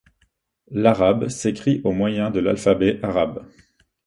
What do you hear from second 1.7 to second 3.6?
au moyen de l'alphabet arabe.